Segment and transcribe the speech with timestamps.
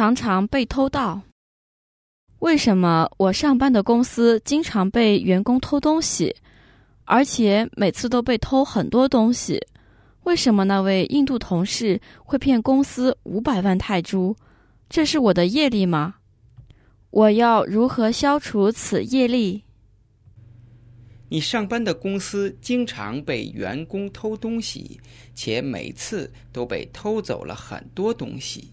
[0.00, 1.20] 常常被偷盗。
[2.38, 6.34] 为什么我上班的公司经常被员工偷东西，
[7.04, 9.60] 而且每次都被偷很多东西？
[10.22, 14.34] 为什么那位印度同事会骗公司五百万泰铢？
[14.88, 16.14] 这是我的业力吗？
[17.10, 19.64] 我要如何消除此业力？
[21.28, 24.98] 你上班的公司经常被员工偷东西，
[25.34, 28.72] 且每次都被偷走了很多东西。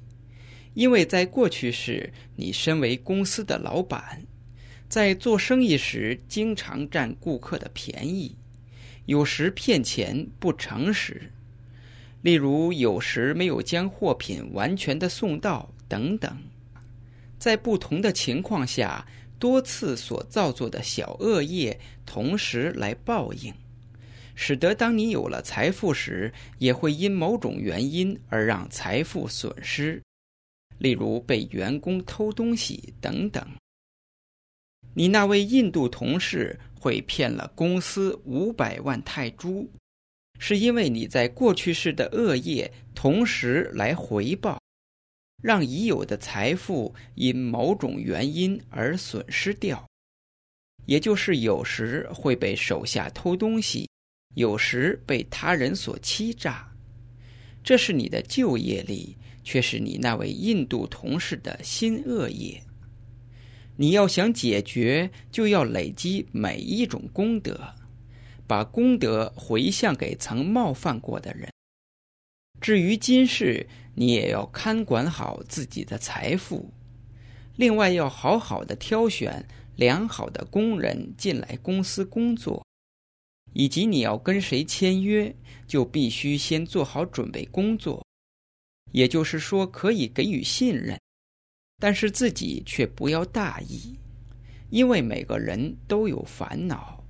[0.77, 4.21] 因为在过去时，你身为公司的老板，
[4.87, 8.37] 在做生意时经常占顾客的便宜，
[9.07, 11.31] 有时骗钱不诚实。
[12.21, 16.37] 例如，有时没有将货品完全的送到等等，
[17.39, 19.03] 在不同的情况下，
[19.39, 23.51] 多次所造作的小恶业同时来报应，
[24.35, 29.99] 使得当你有了财富时，也会因某种原因而让财富损失，
[30.77, 33.45] 例如被员工偷东西等等。
[34.93, 39.69] 你那位印度同事会骗了公司五百万泰铢。
[40.39, 44.61] 是因为你在过去式的恶业同时来回报，
[45.41, 49.83] 让已有的财富因某种原因而损失掉，
[50.85, 53.89] 也就是有时会被手下偷东西，
[54.35, 56.71] 有时被他人所欺诈。
[57.67, 62.63] 这是你的旧业力，却是你那位印度同事的新恶业。
[63.75, 67.59] 你要想解决，就要累积每一种功德。
[68.47, 71.51] 把功德回向给曾冒犯过的人。
[72.61, 76.71] 至于今世，你也要看管好自己的财富，
[77.57, 79.45] 另外要好好的挑选
[79.75, 82.65] 良好的工人进来公司工作，
[83.59, 88.05] 以及你要跟谁签约，就必须先做好准备工作。
[88.91, 90.95] 也就是说，可以给予信任，
[91.79, 93.95] 但是自己却不要大意，
[94.69, 97.03] 因为每个人都有烦恼。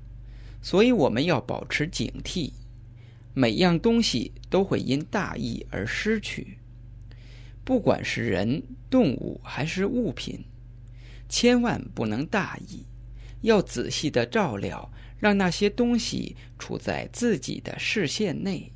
[0.62, 2.54] 所以我们要保持警惕，
[3.34, 6.58] 每样东西都会因大意而失去。
[7.66, 10.40] 不管是人、动物还是物品，
[11.28, 12.86] 千万不能大意，
[13.42, 18.72] 要仔细的照料，让那些东西处在自己的视线内。